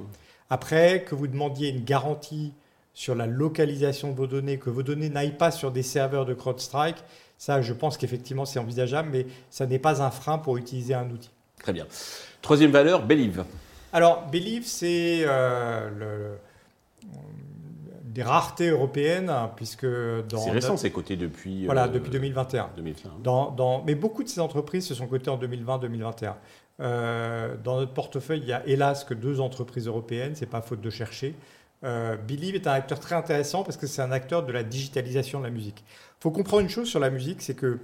Après, 0.51 1.05
que 1.05 1.15
vous 1.15 1.27
demandiez 1.27 1.69
une 1.69 1.85
garantie 1.85 2.53
sur 2.95 3.15
la 3.15 3.27
localisation 3.27 4.11
de 4.11 4.17
vos 4.17 4.27
données, 4.27 4.59
que 4.59 4.71
vos 4.71 4.83
données 4.83 5.09
n'aillent 5.09 5.37
pas 5.37 5.51
sur 5.51 5.71
des 5.71 5.83
serveurs 5.83 6.25
de 6.25 6.35
CrowdStrike, 6.35 6.97
ça, 7.37 7.61
je 7.63 7.73
pense 7.73 7.97
qu'effectivement, 7.97 8.45
c'est 8.45 8.59
envisageable, 8.59 9.11
mais 9.13 9.27
ça 9.51 9.67
n'est 9.67 9.79
pas 9.79 10.03
un 10.03 10.11
frein 10.11 10.39
pour 10.39 10.57
utiliser 10.57 10.95
un 10.95 11.09
outil. 11.11 11.31
Très 11.61 11.73
bien. 11.73 11.87
Troisième 12.43 12.73
valeur, 12.73 13.05
Believe. 13.05 13.45
Alors, 13.93 14.27
Believe, 14.31 14.67
c'est 14.67 15.23
euh, 15.25 15.91
le 15.91 16.39
des 18.19 18.25
raretés 18.25 18.71
européennes, 18.71 19.33
puisque 19.55 19.87
dans... 19.87 20.39
C'est 20.39 20.51
récent, 20.51 20.77
c'est 20.77 20.91
coté 20.91 21.15
depuis... 21.15 21.67
Voilà, 21.67 21.85
euh, 21.85 21.89
depuis 21.89 22.11
2021. 22.11 22.71
2021. 22.77 23.13
Dans, 23.23 23.53
dans, 23.53 23.85
mais 23.85 23.95
beaucoup 23.95 24.25
de 24.25 24.29
ces 24.29 24.41
entreprises 24.41 24.87
se 24.87 24.95
sont 24.95 25.07
cotées 25.07 25.31
en 25.31 25.39
2020-2021. 25.39 26.35
Euh, 26.81 27.55
dans 27.63 27.77
notre 27.77 27.93
portefeuille, 27.93 28.41
il 28.41 28.49
y 28.49 28.53
a 28.53 28.67
hélas 28.67 29.05
que 29.05 29.15
deux 29.15 29.41
entreprises 29.41 29.87
européennes, 29.87 30.33
c'est 30.35 30.47
pas 30.47 30.63
faute 30.63 30.81
de 30.81 30.91
chercher. 30.91 31.37
Euh, 31.85 32.17
Believe 32.17 32.57
est 32.57 32.67
un 32.67 32.73
acteur 32.73 32.99
très 32.99 33.15
intéressant 33.15 33.63
parce 33.63 33.77
que 33.77 33.87
c'est 33.87 34.03
un 34.03 34.11
acteur 34.11 34.45
de 34.45 34.51
la 34.51 34.65
digitalisation 34.65 35.39
de 35.39 35.45
la 35.45 35.51
musique. 35.51 35.85
Il 35.87 36.23
faut 36.23 36.33
comprendre 36.33 36.63
une 36.63 36.69
chose 36.69 36.89
sur 36.89 36.99
la 36.99 37.11
musique, 37.11 37.41
c'est 37.41 37.55
que 37.55 37.79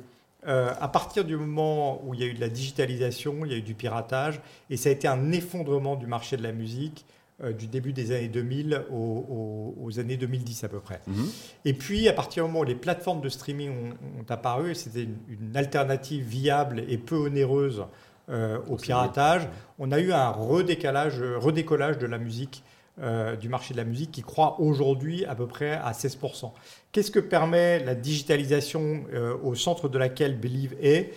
euh, 0.47 0.73
à 0.79 0.89
partir 0.89 1.25
du 1.25 1.37
moment 1.37 2.03
où 2.05 2.15
il 2.15 2.21
y 2.21 2.23
a 2.23 2.27
eu 2.27 2.35
de 2.35 2.41
la 2.41 2.49
digitalisation, 2.49 3.45
il 3.45 3.53
y 3.53 3.55
a 3.55 3.59
eu 3.59 3.63
du 3.63 3.75
piratage, 3.75 4.41
et 4.71 4.77
ça 4.77 4.91
a 4.91 4.93
été 4.93 5.09
un 5.09 5.33
effondrement 5.33 5.97
du 5.97 6.07
marché 6.07 6.37
de 6.37 6.43
la 6.43 6.53
musique 6.53 7.07
euh, 7.43 7.53
du 7.53 7.67
début 7.67 7.93
des 7.93 8.13
années 8.13 8.29
2000 8.29 8.85
aux, 8.93 9.91
années 9.99 10.17
2010 10.17 10.65
à 10.65 10.69
peu 10.69 10.81
près. 10.81 11.01
Mhm. 11.07 11.27
Et 11.65 11.73
puis, 11.73 12.09
à 12.09 12.13
partir 12.13 12.45
du 12.45 12.51
moment 12.51 12.61
où 12.61 12.65
les 12.65 12.75
plateformes 12.75 13.21
de 13.21 13.29
streaming 13.29 13.71
ont, 13.71 14.25
apparu, 14.29 14.75
c'était 14.75 15.09
une, 15.29 15.57
alternative 15.57 16.25
viable 16.25 16.85
et 16.89 16.99
peu 16.99 17.17
onéreuse 17.17 17.85
euh, 18.29 18.59
au 18.69 18.77
piratage, 18.77 19.49
on 19.79 19.93
a 19.93 19.99
eu 19.99 20.13
un 20.13 20.31
redécalage, 20.31 21.21
redécollage 21.21 21.99
de 21.99 22.07
la 22.07 22.19
musique, 22.19 22.63
euh, 23.01 23.37
du 23.37 23.49
marché 23.49 23.75
de 23.75 23.79
la 23.79 23.85
musique 23.85 24.13
qui 24.13 24.23
croît 24.23 24.61
aujourd'hui 24.61 25.25
à 25.25 25.35
peu 25.35 25.47
près 25.47 25.73
à 25.73 25.93
16%. 25.93 26.53
Qu'est-ce 26.93 27.11
que 27.11 27.21
permet 27.21 27.83
la 27.85 27.95
digitalisation 27.95 29.05
au 29.43 29.57
centre 29.57 29.89
de 29.89 29.99
laquelle 29.99 30.39
Believe 30.39 30.77
est 30.81 31.13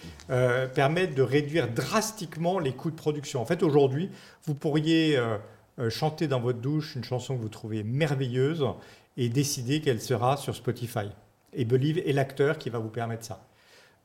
Permet 0.74 1.06
de 1.06 1.22
réduire 1.22 1.68
drastiquement 1.72 2.58
les 2.58 2.72
coûts 2.72 2.90
de 2.90 2.96
production? 2.96 3.42
En 3.42 3.46
fait, 3.46 3.62
aujourd'hui, 3.62 4.10
vous 4.46 4.56
pourriez 4.56 5.20
euh, 5.80 5.92
chanter 5.92 6.28
dans 6.28 6.40
votre 6.40 6.60
douche 6.60 6.96
une 6.96 7.04
chanson 7.04 7.38
que 7.38 7.42
vous 7.42 7.50
trouvez 7.50 7.84
merveilleuse 7.84 8.66
et 9.16 9.30
décider 9.30 9.80
qu'elle 9.80 10.02
sera 10.02 10.36
sur 10.36 10.56
Spotify. 10.56 11.08
Et 11.54 11.66
Believe 11.66 12.00
est 12.00 12.14
l'acteur 12.14 12.58
qui 12.58 12.72
va 12.72 12.80
vous 12.80 12.90
permettre 12.90 13.26
ça. 13.26 13.47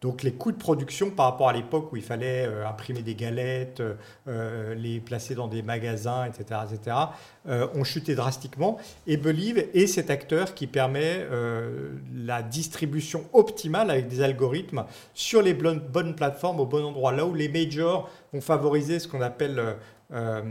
Donc 0.03 0.23
les 0.23 0.33
coûts 0.33 0.53
de 0.53 0.59
production 0.59 1.11
par 1.11 1.27
rapport 1.27 1.49
à 1.49 1.53
l'époque 1.55 1.91
où 1.93 1.97
il 1.97 2.03
fallait 2.03 2.47
euh, 2.47 2.69
imprimer 2.69 3.01
des 3.01 3.15
galettes, 3.15 3.83
euh, 4.29 4.75
les 4.75 5.01
placer 5.01 5.35
dans 5.35 5.49
des 5.49 5.63
magasins, 5.63 6.27
etc., 6.27 6.61
etc., 6.71 6.97
ont 7.75 7.83
chuté 7.83 8.15
drastiquement. 8.15 8.79
Et 9.09 9.17
Believe 9.17 9.67
est 9.75 9.89
cet 9.89 10.11
acteur 10.11 10.55
qui 10.55 10.69
permet 10.69 11.27
la 12.15 12.41
distribution 12.41 13.25
optimale 13.33 13.91
avec 13.91 14.07
des 14.07 14.23
algorithmes 14.23 14.85
sur 15.13 15.43
les 15.43 15.53
bonnes 15.53 16.15
plateformes 16.15 16.61
au 16.61 16.67
bon 16.67 16.85
endroit. 16.85 17.11
Là 17.11 17.27
où 17.27 17.35
les 17.35 17.49
majors 17.49 18.09
vont 18.33 18.41
favoriser 18.41 19.01
ce 19.01 19.09
qu'on 19.09 19.23
appelle 19.23 19.59
euh, 19.59 19.75
euh, 20.13 20.43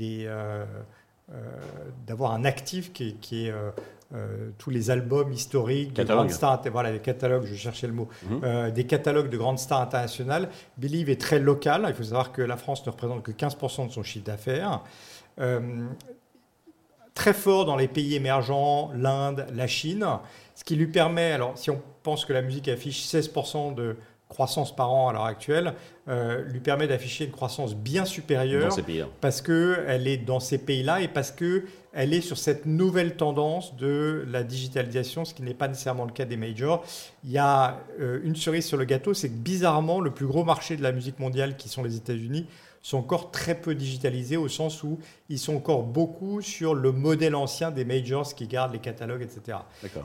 euh, 0.00 0.64
d'avoir 2.06 2.32
un 2.32 2.44
actif 2.44 2.92
qui, 2.92 3.16
est 3.32 3.52
tous 4.58 4.70
les 4.70 4.90
albums 4.90 5.32
historiques 5.32 5.92
de 5.94 6.04
grandes 6.04 6.30
stars, 6.30 6.62
voilà 6.70 6.92
les 6.92 7.00
catalogues, 7.00 7.44
je 7.46 7.54
cherchais 7.54 7.86
le 7.86 7.92
mot, 7.92 8.08
mhm. 8.28 8.70
des 8.70 8.84
catalogues 8.84 9.30
de 9.30 9.36
grandes 9.36 9.58
stars 9.58 9.80
internationales. 9.80 10.48
Believe 10.76 11.10
est 11.10 11.20
très 11.20 11.38
local. 11.38 11.86
Il 11.88 11.94
faut 11.94 12.04
savoir 12.04 12.30
que 12.30 12.42
la 12.42 12.56
France 12.56 12.84
ne 12.86 12.90
représente 12.90 13.22
que 13.22 13.32
15% 13.32 13.88
de 13.88 13.92
son 13.92 14.02
chiffre 14.02 14.24
d'affaires. 14.24 14.82
très 17.14 17.32
fort 17.32 17.64
dans 17.64 17.76
les 17.76 17.88
pays 17.88 18.14
émergents, 18.14 18.90
l'Inde, 18.94 19.46
la 19.54 19.66
Chine, 19.66 20.06
ce 20.54 20.64
qui 20.64 20.76
lui 20.76 20.88
permet, 20.88 21.32
alors 21.32 21.56
si 21.56 21.70
on 21.70 21.80
pense 22.02 22.24
que 22.24 22.32
la 22.32 22.42
musique 22.42 22.68
affiche 22.68 23.06
16% 23.06 23.74
de 23.74 23.96
croissance 24.34 24.74
par 24.74 24.92
an 24.92 25.08
à 25.08 25.12
l'heure 25.12 25.24
actuelle, 25.24 25.74
euh, 26.08 26.42
lui 26.42 26.58
permet 26.58 26.88
d'afficher 26.88 27.24
une 27.24 27.30
croissance 27.30 27.76
bien 27.76 28.04
supérieure 28.04 28.68
dans 28.68 28.74
ces 28.74 28.82
pays 28.82 29.04
parce 29.20 29.40
qu'elle 29.40 30.08
est 30.08 30.16
dans 30.18 30.40
ces 30.40 30.58
pays-là 30.58 31.00
et 31.00 31.08
parce 31.08 31.30
qu'elle 31.30 32.12
est 32.12 32.20
sur 32.20 32.36
cette 32.36 32.66
nouvelle 32.66 33.16
tendance 33.16 33.76
de 33.76 34.26
la 34.28 34.42
digitalisation, 34.42 35.24
ce 35.24 35.34
qui 35.34 35.42
n'est 35.42 35.54
pas 35.54 35.68
nécessairement 35.68 36.04
le 36.04 36.12
cas 36.12 36.24
des 36.24 36.36
majors. 36.36 36.84
Il 37.22 37.30
y 37.30 37.38
a 37.38 37.78
euh, 38.00 38.20
une 38.24 38.34
cerise 38.34 38.66
sur 38.66 38.76
le 38.76 38.84
gâteau, 38.84 39.14
c'est 39.14 39.28
que 39.28 39.36
bizarrement, 39.36 40.00
le 40.00 40.10
plus 40.10 40.26
gros 40.26 40.42
marché 40.42 40.76
de 40.76 40.82
la 40.82 40.90
musique 40.90 41.20
mondiale, 41.20 41.56
qui 41.56 41.68
sont 41.68 41.84
les 41.84 41.96
États-Unis, 41.96 42.46
sont 42.84 42.98
encore 42.98 43.30
très 43.30 43.54
peu 43.54 43.74
digitalisés 43.74 44.36
au 44.36 44.46
sens 44.46 44.82
où 44.82 44.98
ils 45.30 45.38
sont 45.38 45.56
encore 45.56 45.84
beaucoup 45.84 46.42
sur 46.42 46.74
le 46.74 46.92
modèle 46.92 47.34
ancien 47.34 47.70
des 47.70 47.86
majors 47.86 48.34
qui 48.34 48.46
gardent 48.46 48.74
les 48.74 48.78
catalogues, 48.78 49.22
etc. 49.22 49.58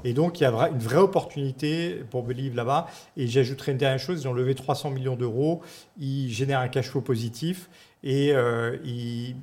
Et 0.06 0.14
donc 0.14 0.40
il 0.40 0.44
y 0.44 0.46
a 0.46 0.70
une 0.70 0.78
vraie 0.78 1.02
opportunité 1.02 2.06
pour 2.10 2.24
Believe 2.24 2.56
là-bas. 2.56 2.88
Et 3.18 3.28
j'ajouterai 3.28 3.74
une 3.74 3.78
dernière 3.78 4.00
chose, 4.00 4.22
ils 4.22 4.28
ont 4.30 4.34
levé 4.34 4.56
300 4.56 4.92
millions 4.92 5.18
d'euros, 5.18 5.62
ils 6.00 6.32
génèrent 6.32 6.62
un 6.62 6.70
cash 6.70 6.88
flow 6.88 7.02
positif 7.02 7.70
et 8.02 8.32
euh, 8.32 8.78
ils 8.86 9.36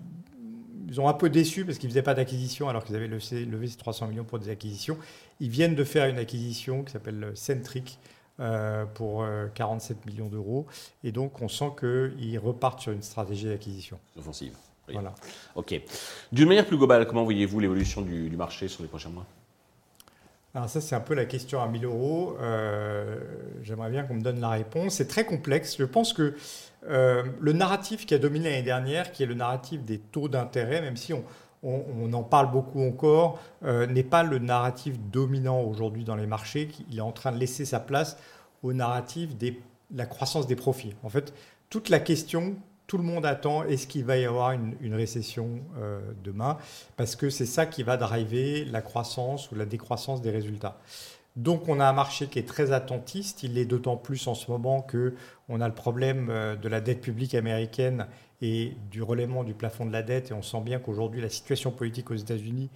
ils 0.89 1.01
ont 1.01 1.09
un 1.09 1.15
peu 1.15 1.29
déçu 1.29 1.65
parce 1.65 1.79
qu'ils 1.79 1.89
ne 1.89 1.93
faisaient 1.93 2.03
pas 2.03 2.15
d'acquisition 2.15 2.69
alors 2.69 2.85
qu'ils 2.85 2.95
avaient 2.97 3.09
levé, 3.09 3.45
levé 3.45 3.67
ces 3.67 3.77
300 3.77 4.07
millions 4.07 4.25
pour 4.25 4.39
des 4.39 4.49
acquisitions. 4.49 4.97
Ils 5.41 5.51
viennent 5.51 5.75
de 5.75 5.85
faire 5.85 6.07
une 6.07 6.19
acquisition 6.19 6.85
qui 6.85 6.93
s'appelle 6.93 7.33
Centric, 7.35 7.99
euh, 7.99 8.16
pour 8.95 9.27
47 9.55 9.97
euh, 9.97 10.11
millions 10.11 10.29
d'euros. 10.29 10.67
Et 11.05 11.13
donc, 11.13 11.41
on 11.41 11.49
sent 11.49 11.73
qu'ils 11.81 12.39
repartent 12.39 12.81
sur 12.81 12.93
une 12.93 13.03
stratégie 13.03 13.47
d'acquisition. 13.47 13.99
Offensive. 14.19 14.55
Voilà. 14.89 15.15
OK. 15.57 15.81
D'une 16.31 16.49
manière 16.49 16.67
plus 16.67 16.77
globale, 16.77 17.07
comment 17.07 17.25
voyez-vous 17.25 17.59
l'évolution 17.59 18.03
du, 18.03 18.31
marché 18.37 18.69
sur 18.69 18.83
les 18.83 18.89
prochains 18.89 19.09
mois? 19.09 19.27
Alors 20.55 20.69
ça, 20.69 20.81
c'est 20.81 20.95
un 20.95 21.01
peu 21.01 21.15
la 21.15 21.25
question 21.25 21.61
à 21.61 21.67
1000 21.67 21.85
euros. 21.85 22.37
Euh, 22.41 23.19
j'aimerais 23.63 23.91
bien 23.91 24.05
qu'on 24.05 24.15
me 24.15 24.23
donne 24.23 24.41
la 24.41 24.51
réponse. 24.51 24.95
C'est 24.95 25.09
très 25.09 25.25
complexe. 25.25 25.77
Je 25.79 25.85
pense 25.85 26.13
que 26.13 26.35
le 26.83 27.53
narratif 27.53 28.07
qui 28.07 28.15
a 28.15 28.19
dominé 28.19 28.51
l'année 28.51 28.63
dernière, 28.63 29.11
qui 29.11 29.25
est 29.25 29.27
le 29.27 29.35
narratif 29.35 29.83
des 29.83 29.99
taux 29.99 30.29
d'intérêt, 30.29 30.81
même 30.81 30.97
si 30.97 31.13
on, 31.13 31.25
on, 31.67 32.13
en 32.13 32.23
parle 32.23 32.51
beaucoup 32.51 32.81
encore, 32.87 33.41
n'est 33.63 34.03
pas 34.03 34.23
le 34.23 34.39
narratif 34.39 34.99
dominant 35.11 35.61
aujourd'hui 35.63 36.05
dans 36.05 36.17
les 36.17 36.27
marchés. 36.27 36.69
Il 36.91 36.99
est 36.99 37.03
en 37.03 37.13
train 37.13 37.33
de 37.33 37.39
laisser 37.39 37.65
sa 37.65 37.81
place 37.81 38.17
au 38.63 38.73
narratif 38.73 39.37
de 39.37 39.53
la 39.95 40.07
croissance 40.07 40.47
des 40.47 40.57
profits. 40.57 40.95
En 41.03 41.09
fait, 41.09 41.35
toute 41.69 41.89
la 41.89 41.99
question 41.99 42.57
tout 42.87 42.99
le 42.99 43.05
monde 43.05 43.27
attend 43.27 43.65
est-ce 43.65 43.87
qu'il 43.87 44.05
va 44.05 44.17
y 44.17 44.25
avoir 44.25 44.53
une, 44.53 44.95
récession 44.95 45.61
euh, 45.79 46.01
demain? 46.23 46.57
Parce 46.97 47.17
que 47.17 47.31
c'est 47.31 47.47
ça 47.47 47.67
qui 47.67 47.83
va 47.83 47.97
driver 47.97 48.65
la 48.65 48.81
croissance 48.81 49.51
ou 49.51 49.55
la 49.57 49.67
décroissance 49.67 50.23
des 50.23 50.31
résultats. 50.31 50.79
Donc 51.35 51.69
on 51.69 51.81
a 51.81 51.87
un 51.87 51.93
marché 51.93 52.29
qui 52.29 52.39
est 52.39 52.49
très 52.49 52.73
attentiste. 52.73 53.43
Il 53.43 53.59
est 53.59 53.67
d'autant 53.67 53.97
plus 53.97 54.27
en 54.27 54.35
ce 54.35 54.51
moment 54.51 54.83
que 54.83 55.15
on 55.49 55.61
a 55.61 55.69
le 55.69 55.75
problème 55.75 56.29
euh, 56.31 56.57
de 56.57 56.69
la 56.69 56.81
dette 56.81 57.01
publique 57.01 57.35
américaine 57.35 58.07
et 58.43 58.77
du 58.91 59.03
relèvement 59.03 59.45
du 59.45 59.55
plafond 59.55 59.87
de 59.87 59.93
la 59.93 60.03
dette. 60.03 60.31
Et 60.31 60.35
on 60.35 60.43
sent 60.43 60.61
bien 60.61 60.79
qu'aujourd'hui 60.79 61.21
la 61.21 61.29
situation 61.29 61.71
politique 61.71 62.11
aux 62.11 62.17
États-Unis 62.17 62.71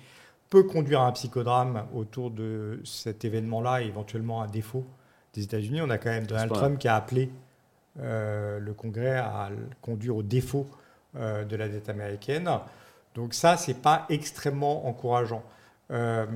peut 0.48 0.64
conduire 0.64 1.00
à 1.00 1.06
un 1.06 1.12
psychodrame 1.12 1.86
autour 1.94 2.30
de 2.30 2.80
cet 2.84 3.24
événement-là 3.24 3.82
et 3.82 3.86
éventuellement 3.86 4.42
un 4.42 4.48
défaut 4.48 4.84
des 5.34 5.44
États-Unis. 5.44 5.80
On 5.80 5.90
a 5.90 5.98
quand 5.98 6.10
même 6.10 6.26
Donald 6.26 6.52
Trump 6.52 6.78
qui 6.78 6.88
a 6.88 6.96
appelé 6.96 7.30
euh, 8.00 8.58
le 8.58 8.72
Congrès 8.72 9.16
à 9.16 9.50
conduire 9.80 10.16
au 10.16 10.22
défaut 10.22 10.66
euh, 11.16 11.44
de 11.44 11.56
la 11.56 11.68
dette 11.68 11.88
américaine. 11.88 12.48
Donc 13.14 13.34
ça, 13.34 13.56
c'est 13.56 13.74
pas 13.74 14.06
extrêmement 14.08 14.86
encourageant. 14.86 15.42
Euh, 15.90 16.26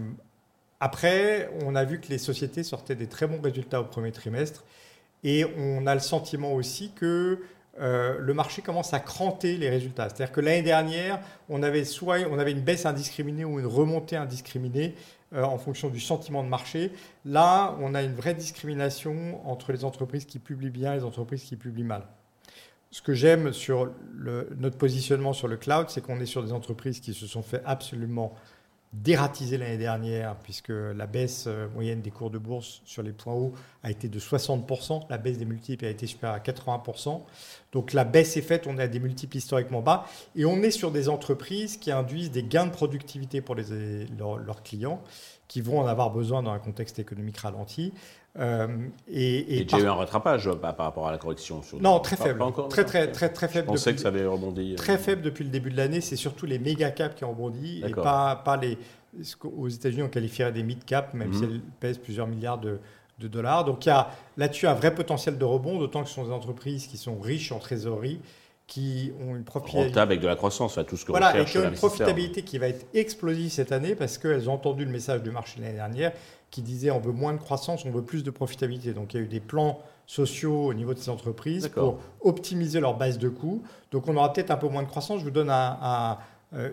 après, 0.80 1.50
on 1.64 1.74
a 1.74 1.84
vu 1.84 2.00
que 2.00 2.08
les 2.08 2.18
sociétés 2.18 2.62
sortaient 2.62 2.96
des 2.96 3.06
très 3.06 3.26
bons 3.26 3.40
résultats 3.40 3.80
au 3.80 3.84
premier 3.84 4.12
trimestre 4.12 4.64
et 5.22 5.44
on 5.56 5.86
a 5.86 5.94
le 5.94 6.00
sentiment 6.00 6.52
aussi 6.52 6.92
que 6.92 7.40
le 7.78 8.32
marché 8.32 8.62
commence 8.62 8.94
à 8.94 9.00
cranter 9.00 9.56
les 9.56 9.68
résultats. 9.68 10.08
C'est-à-dire 10.08 10.32
que 10.32 10.40
l'année 10.40 10.62
dernière, 10.62 11.20
on 11.48 11.62
avait 11.62 11.84
soit 11.84 12.18
on 12.30 12.38
avait 12.38 12.52
une 12.52 12.60
baisse 12.60 12.86
indiscriminée 12.86 13.44
ou 13.44 13.58
une 13.58 13.66
remontée 13.66 14.16
indiscriminée 14.16 14.94
euh, 15.34 15.42
en 15.42 15.58
fonction 15.58 15.88
du 15.88 15.98
sentiment 15.98 16.44
de 16.44 16.48
marché. 16.48 16.92
Là, 17.24 17.76
on 17.80 17.94
a 17.96 18.02
une 18.02 18.14
vraie 18.14 18.34
discrimination 18.34 19.40
entre 19.50 19.72
les 19.72 19.84
entreprises 19.84 20.26
qui 20.26 20.38
publient 20.38 20.70
bien 20.70 20.92
et 20.92 20.98
les 20.98 21.04
entreprises 21.04 21.42
qui 21.42 21.56
publient 21.56 21.82
mal. 21.82 22.02
Ce 22.92 23.02
que 23.02 23.14
j'aime 23.14 23.52
sur 23.52 23.90
notre 24.58 24.76
positionnement 24.76 25.32
sur 25.32 25.48
le 25.48 25.56
cloud, 25.56 25.86
c'est 25.88 26.00
qu'on 26.00 26.20
est 26.20 26.26
sur 26.26 26.44
des 26.44 26.52
entreprises 26.52 27.00
qui 27.00 27.14
se 27.14 27.26
sont 27.26 27.42
fait 27.42 27.62
absolument 27.64 28.32
dératisé 28.92 29.58
l'année 29.58 29.78
dernière, 29.78 30.36
puisque 30.36 30.68
la 30.68 31.06
baisse 31.06 31.46
euh, 31.48 31.68
moyenne 31.74 32.00
des 32.00 32.12
cours 32.12 32.30
de 32.30 32.38
bourse 32.38 32.80
sur 32.84 33.02
les 33.02 33.10
points 33.10 33.34
hauts 33.34 33.54
a 33.82 33.90
été 33.90 34.08
de 34.08 34.20
60%, 34.20 35.06
la 35.10 35.18
baisse 35.18 35.38
des 35.38 35.44
multiples 35.44 35.84
a 35.84 35.90
été 35.90 36.06
supérieure 36.06 36.36
à 36.36 36.38
80%. 36.38 37.22
Donc 37.74 37.92
la 37.92 38.04
baisse 38.04 38.36
est 38.36 38.42
faite, 38.42 38.66
on 38.68 38.78
est 38.78 38.84
à 38.84 38.88
des 38.88 39.00
multiples 39.00 39.36
historiquement 39.36 39.82
bas, 39.82 40.06
et 40.36 40.44
on 40.44 40.62
est 40.62 40.70
sur 40.70 40.92
des 40.92 41.08
entreprises 41.08 41.76
qui 41.76 41.90
induisent 41.90 42.30
des 42.30 42.44
gains 42.44 42.66
de 42.66 42.70
productivité 42.70 43.40
pour 43.40 43.56
les, 43.56 44.06
leurs, 44.16 44.62
clients, 44.62 45.02
qui 45.48 45.60
vont 45.60 45.80
en 45.80 45.86
avoir 45.86 46.10
besoin 46.10 46.42
dans 46.42 46.52
un 46.52 46.60
contexte 46.60 47.00
économique 47.00 47.38
ralenti. 47.38 47.92
Euh, 48.38 48.68
et, 49.08 49.60
et, 49.60 49.76
eu 49.76 49.86
un 49.86 49.92
rattrapage 49.92 50.46
euh, 50.46 50.54
par, 50.54 50.76
rapport 50.76 51.08
à 51.08 51.12
la 51.12 51.18
correction 51.18 51.60
Non, 51.80 51.98
très 51.98 52.16
faible. 52.16 52.42
très, 52.68 52.84
très, 52.84 53.10
très, 53.10 53.28
très 53.28 53.48
faible. 53.48 53.66
Je 53.66 53.72
pensais 53.72 53.94
que 53.94 54.00
ça 54.00 54.08
avait 54.08 54.24
rebondi. 54.24 54.74
Très 54.76 54.98
faible 54.98 55.22
depuis 55.22 55.44
le 55.44 55.50
début 55.50 55.70
de 55.70 55.76
l'année. 55.76 56.00
C'est 56.00 56.16
surtout 56.16 56.46
les 56.46 56.58
méga 56.58 56.90
caps 56.90 57.14
qui 57.16 57.24
ont 57.24 57.30
rebondi 57.30 57.82
et 57.84 57.90
pas, 57.90 58.36
pas 58.36 58.56
les. 58.56 58.78
Aux 59.44 59.68
États-Unis, 59.68 60.02
on 60.02 60.08
qualifierait 60.08 60.50
des 60.50 60.64
mid 60.64 60.84
caps, 60.84 61.14
même 61.14 61.32
si 61.32 61.44
mhm. 61.44 61.50
elles 61.52 61.60
pèsent 61.78 61.98
plusieurs 61.98 62.26
milliards 62.26 62.58
de, 62.58 62.80
de 63.18 63.28
dollars. 63.28 63.64
Donc 63.64 63.86
il 63.86 63.88
y 63.88 63.92
a 63.92 64.08
là-dessus 64.36 64.66
un 64.66 64.74
vrai 64.74 64.94
potentiel 64.94 65.38
de 65.38 65.44
rebond, 65.44 65.78
d'autant 65.78 66.02
que 66.02 66.08
ce 66.08 66.14
sont 66.14 66.24
des 66.24 66.32
entreprises 66.32 66.86
qui 66.86 66.96
sont 66.96 67.18
riches 67.18 67.52
en 67.52 67.58
trésorerie 67.58 68.20
qui 68.66 69.12
ont 69.20 69.36
une 69.36 69.44
profitabilité. 69.44 70.00
avec 70.00 70.20
de 70.20 70.26
la 70.26 70.36
croissance, 70.36 70.78
tout 70.88 70.96
ce 70.96 71.04
que 71.04 71.12
voilà, 71.12 71.38
et 71.38 71.44
qui 71.44 71.58
ont 71.58 71.64
une 71.64 71.74
profitabilité 71.74 72.42
qui 72.42 72.58
va 72.58 72.68
être 72.68 72.86
explosive 72.94 73.50
cette 73.50 73.72
année 73.72 73.94
parce 73.94 74.16
qu'elles 74.16 74.48
ont 74.48 74.54
entendu 74.54 74.84
le 74.84 74.90
message 74.90 75.22
du 75.22 75.30
marché 75.30 75.60
l'année 75.60 75.74
dernière 75.74 76.12
qui 76.50 76.62
disait 76.62 76.90
on 76.90 77.00
veut 77.00 77.12
moins 77.12 77.34
de 77.34 77.38
croissance, 77.38 77.84
on 77.84 77.90
veut 77.90 78.02
plus 78.02 78.22
de 78.22 78.30
profitabilité. 78.30 78.92
Donc 78.92 79.12
il 79.12 79.16
y 79.18 79.20
a 79.20 79.24
eu 79.24 79.28
des 79.28 79.40
plans 79.40 79.80
sociaux 80.06 80.66
au 80.66 80.74
niveau 80.74 80.94
de 80.94 80.98
ces 80.98 81.10
entreprises 81.10 81.68
pour 81.68 81.98
optimiser 82.22 82.80
leur 82.80 82.96
base 82.96 83.18
de 83.18 83.28
coûts. 83.28 83.62
Donc 83.90 84.08
on 84.08 84.16
aura 84.16 84.32
peut-être 84.32 84.50
un 84.50 84.56
peu 84.56 84.68
moins 84.68 84.82
de 84.82 84.88
croissance. 84.88 85.20
Je 85.20 85.24
vous 85.24 85.30
donne 85.30 85.50
un, 85.50 86.18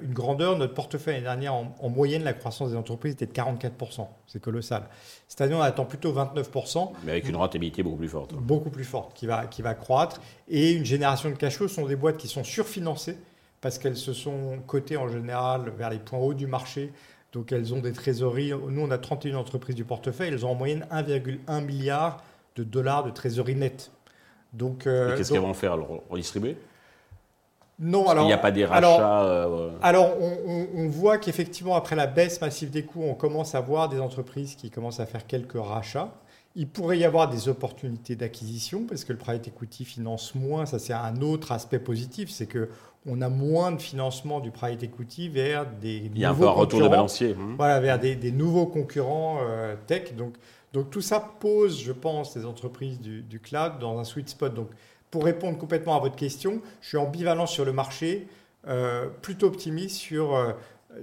une 0.02 0.14
grandeur. 0.14 0.58
Notre 0.58 0.74
portefeuille 0.74 1.16
l'année 1.16 1.26
dernière, 1.26 1.54
en, 1.54 1.90
moyenne, 1.90 2.24
la 2.24 2.34
croissance 2.34 2.72
des 2.72 2.76
entreprises 2.76 3.14
était 3.14 3.26
de 3.26 3.32
44%. 3.32 4.08
C'est 4.28 4.42
colossal. 4.42 4.84
Cette 5.28 5.42
année, 5.42 5.56
on 5.56 5.62
attend 5.62 5.86
plutôt 5.86 6.14
29%. 6.14 6.92
Mais 7.04 7.12
avec 7.12 7.28
une 7.28 7.36
rentabilité 7.36 7.84
beaucoup 7.84 7.98
plus 7.98 8.10
forte. 8.10 8.34
Beaucoup 8.34 8.70
plus 8.70 8.84
forte, 8.84 9.14
qui 9.14 9.26
va, 9.26 9.46
qui 9.48 9.62
va 9.62 9.74
croître. 9.74 10.22
Et 10.50 10.74
une 10.74 10.86
génération 10.86 11.30
de 11.30 11.36
cash 11.36 11.58
flow 11.58 11.68
sont 11.68 11.86
des 11.86 11.96
boîtes 11.96 12.18
qui 12.18 12.28
sont 12.28 12.44
surfinancées 12.44 13.18
parce 13.60 13.78
qu'elles 13.78 13.98
se 13.98 14.14
sont 14.14 14.60
cotées 14.66 14.98
en 14.98 15.08
général 15.08 15.72
vers 15.78 15.90
les 15.90 16.00
points 16.00 16.20
hauts 16.20 16.34
du 16.34 16.48
marché 16.48 16.92
donc 17.34 17.52
elles 17.52 17.74
ont 17.74 17.80
des 17.80 17.94
trésoreries. 17.94 18.52
Nous, 18.52 18.82
on 18.82 18.92
a 18.92 18.98
31 18.98 19.36
entreprises 19.38 19.76
du 19.76 19.86
portefeuille. 19.86 20.30
Elles 20.30 20.46
ont 20.46 20.52
en 20.52 20.56
moyenne 20.56 20.86
1,1 20.92 21.64
milliard 21.64 22.24
de 22.56 22.64
dollars 22.64 23.04
de 23.04 23.12
trésorerie 23.12 23.56
nette. 23.56 23.92
Donc, 24.54 24.86
euh, 24.86 25.16
qu'est-ce 25.16 25.32
qu'elles 25.32 25.42
vont 25.42 25.54
faire? 25.54 25.78
Redistribuer? 26.10 26.58
Non, 27.82 28.08
alors. 28.08 28.26
Il 28.26 28.28
n'y 28.28 28.34
a 28.34 28.38
pas 28.38 28.52
des 28.52 28.64
rachats. 28.64 29.24
Euh, 29.24 29.72
alors, 29.82 30.14
on, 30.20 30.88
voit 30.88 31.18
qu'effectivement, 31.18 31.76
après 31.76 31.96
la 31.96 32.06
baisse 32.06 32.40
massive 32.40 32.70
des 32.70 32.84
coûts, 32.84 33.04
on 33.04 33.16
commence 33.16 33.56
à 33.56 33.60
voir 33.60 33.90
des 33.90 34.00
entreprises 34.00 34.56
qui 34.56 34.70
commencent 34.70 35.00
à 35.00 35.08
faire 35.08 35.26
quelques 35.26 35.60
rachats. 35.60 36.14
Il 36.56 36.68
pourrait 36.68 37.00
y 37.00 37.06
avoir 37.06 37.30
des 37.30 37.50
opportunités 37.50 38.16
d'acquisition 38.16 38.84
parce 38.88 39.04
que 39.04 39.14
le 39.14 39.18
private 39.18 39.48
equity 39.48 39.84
finance 39.84 40.36
moins. 40.36 40.66
Ça, 40.68 40.78
c'est 40.78 40.94
un 40.94 41.22
autre 41.22 41.52
aspect 41.52 41.80
positif. 41.80 42.30
C'est 42.30 42.46
que 42.46 42.70
on 43.08 43.20
a 43.22 43.30
moins 43.30 43.72
de 43.72 43.82
financement 43.82 44.42
du 44.42 44.52
private 44.52 44.84
equity 44.84 45.30
vers 45.30 45.66
des 45.66 46.12
Il 46.14 46.20
y 46.20 46.26
a 46.26 46.30
un 46.30 46.36
peu 46.36 46.48
un 46.48 46.52
retour 46.52 46.82
de 46.82 46.88
balancier. 46.88 47.34
Mmh. 47.34 47.56
Voilà, 47.58 47.80
vers 47.80 47.98
des, 47.98 48.32
nouveaux 48.32 48.68
concurrents 48.68 49.40
euh, 49.42 49.76
tech. 49.88 50.14
Donc, 50.16 50.36
donc 50.74 50.92
tout 50.92 51.02
ça 51.02 51.20
pose, 51.20 51.82
je 51.82 51.94
pense, 51.94 52.36
les 52.36 52.46
entreprises 52.46 53.00
du, 53.00 53.40
cloud 53.40 53.80
dans 53.80 53.98
un 53.98 54.04
sweet 54.04 54.30
spot. 54.30 54.54
Donc 54.54 54.70
pour 55.12 55.26
répondre 55.26 55.58
complètement 55.58 55.96
à 55.96 56.00
votre 56.00 56.16
question, 56.16 56.62
je 56.82 56.88
suis 56.90 56.98
ambivalent 56.98 57.46
sur 57.46 57.66
le 57.66 57.74
marché, 57.74 58.28
euh, 58.68 59.08
plutôt 59.22 59.48
optimiste 59.48 59.98
sur... 59.98 60.36
Euh, 60.36 60.54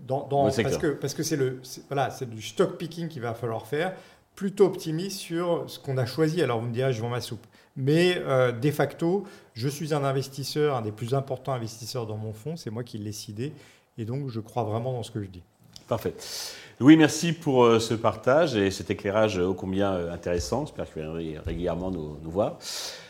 dans, 0.07 0.21
parce, 0.29 0.77
que, 0.77 0.89
parce 0.89 1.15
que 1.15 1.23
c'est 1.23 1.37
le 1.37 1.63
voilà 1.89 2.11
c'est 2.11 2.29
du 2.29 2.43
stock 2.43 2.77
picking 2.77 3.09
qu'il 3.09 3.23
va 3.23 3.33
falloir 3.33 3.67
faire 3.67 3.95
plutôt 4.35 4.67
optimiste 4.67 5.17
sur 5.17 5.65
ce 5.67 5.79
qu'on 5.79 5.97
a 5.97 6.05
choisi 6.05 6.43
alors 6.43 6.61
vous 6.61 6.67
me 6.67 6.75
direz 6.75 6.93
je 6.93 7.01
vends 7.01 7.09
ma 7.09 7.23
soupe 7.23 7.47
mais 7.79 8.21
euh, 8.27 8.51
de 8.51 8.71
facto, 8.73 9.25
je 9.55 9.69
suis 9.69 9.95
un 9.95 10.03
investisseur, 10.03 10.77
un 10.77 10.83
des 10.83 10.91
plus 10.91 11.15
importants 11.15 11.53
investisseurs 11.53 12.07
dans 12.07 12.17
mon 12.17 12.33
fonds. 12.33 12.57
C'est 12.57 12.71
moi 12.71 12.83
qui 12.83 12.99
l'ai 12.99 13.05
décidé. 13.05 13.53
Et 13.97 14.05
donc, 14.05 14.29
je 14.29 14.41
crois 14.41 14.65
vraiment 14.65 14.93
dans 14.93 15.05
ce 15.05 15.13
que 15.13 15.23
je 15.23 15.29
dis. 15.29 15.45
Parfait. 15.89 16.15
Louis, 16.81 16.99
merci 16.99 17.33
pour 17.33 17.65
euh, 17.65 17.81
ce 17.81 17.95
partage 17.95 18.55
et 18.55 18.71
cet 18.71 18.91
éclairage 18.91 19.39
ô 19.39 19.55
combien 19.55 19.95
euh, 19.95 20.13
intéressant. 20.13 20.67
J'espère 20.67 20.85
que 20.85 20.95
vous 20.95 21.01
viendrez 21.01 21.39
régulièrement 21.45 21.91
nous, 21.91 22.19
voir. 22.25 22.59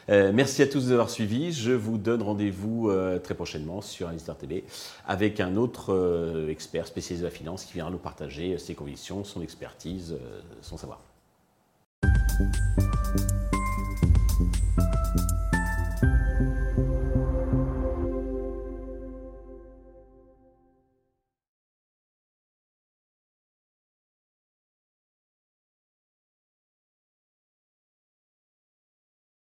merci 0.09 0.63
à 0.63 0.67
tous 0.69 0.89
d'avoir 0.89 1.11
suivi. 1.11 1.53
Je 1.53 1.73
vous 1.73 1.99
donne 1.99 2.23
rendez-vous 2.23 2.91
très 3.23 3.35
prochainement 3.35 3.83
sur 3.83 4.09
Investor 4.09 4.39
TV 4.39 4.65
avec 5.07 5.41
un 5.41 5.57
autre 5.57 6.47
expert 6.49 6.87
spécialisé 6.87 7.25
de 7.25 7.29
la 7.29 7.35
finance 7.35 7.65
qui 7.65 7.75
viendra 7.75 7.91
nous 7.91 7.99
partager 7.99 8.57
ses 8.59 8.75
convictions, 8.75 9.25
son 9.25 9.43
expertise, 9.43 10.17
son 10.63 10.79
savoir. 10.79 11.01